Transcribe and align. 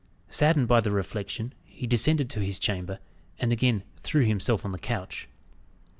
Saddened 0.29 0.67
by 0.67 0.81
the 0.81 0.89
reflection, 0.89 1.53
he 1.63 1.85
descended 1.85 2.27
to 2.31 2.39
his 2.39 2.57
chamber, 2.57 2.97
and 3.37 3.51
again 3.51 3.83
threw 4.01 4.25
himself 4.25 4.65
on 4.65 4.71
the 4.71 4.79
couch. 4.79 5.29